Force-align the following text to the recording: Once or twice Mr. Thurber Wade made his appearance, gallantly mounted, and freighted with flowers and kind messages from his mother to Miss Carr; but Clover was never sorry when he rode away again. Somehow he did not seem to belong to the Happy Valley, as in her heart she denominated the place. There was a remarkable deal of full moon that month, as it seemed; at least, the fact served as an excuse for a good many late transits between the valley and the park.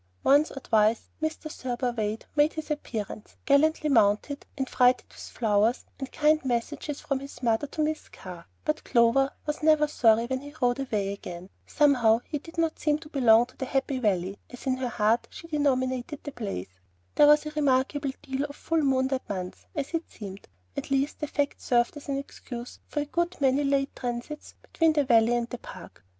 Once 0.23 0.49
or 0.49 0.59
twice 0.61 1.09
Mr. 1.21 1.43
Thurber 1.51 1.91
Wade 1.95 2.25
made 2.35 2.53
his 2.53 2.71
appearance, 2.71 3.35
gallantly 3.45 3.87
mounted, 3.87 4.47
and 4.57 4.67
freighted 4.67 5.05
with 5.09 5.19
flowers 5.29 5.85
and 5.99 6.11
kind 6.11 6.43
messages 6.43 6.99
from 7.01 7.19
his 7.19 7.43
mother 7.43 7.67
to 7.67 7.83
Miss 7.83 8.09
Carr; 8.09 8.47
but 8.65 8.83
Clover 8.83 9.29
was 9.45 9.61
never 9.61 9.85
sorry 9.87 10.25
when 10.25 10.41
he 10.41 10.55
rode 10.59 10.79
away 10.79 11.13
again. 11.13 11.51
Somehow 11.67 12.21
he 12.25 12.39
did 12.39 12.57
not 12.57 12.79
seem 12.79 12.97
to 12.97 13.09
belong 13.09 13.45
to 13.45 13.57
the 13.57 13.65
Happy 13.65 13.99
Valley, 13.99 14.39
as 14.49 14.65
in 14.65 14.77
her 14.77 14.87
heart 14.89 15.27
she 15.29 15.47
denominated 15.47 16.23
the 16.23 16.31
place. 16.31 16.79
There 17.13 17.27
was 17.27 17.45
a 17.45 17.51
remarkable 17.51 18.13
deal 18.23 18.45
of 18.45 18.55
full 18.55 18.81
moon 18.81 19.07
that 19.09 19.29
month, 19.29 19.67
as 19.75 19.93
it 19.93 20.09
seemed; 20.09 20.47
at 20.75 20.89
least, 20.89 21.19
the 21.19 21.27
fact 21.27 21.61
served 21.61 21.95
as 21.95 22.09
an 22.09 22.17
excuse 22.17 22.79
for 22.87 23.01
a 23.01 23.05
good 23.05 23.39
many 23.39 23.63
late 23.63 23.95
transits 23.95 24.55
between 24.63 24.93
the 24.93 25.03
valley 25.05 25.35
and 25.35 25.47
the 25.51 25.59
park. 25.59 26.03